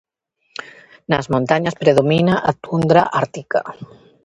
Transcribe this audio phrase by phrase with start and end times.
[1.09, 3.61] Nas montañas predomina a tundra ártica.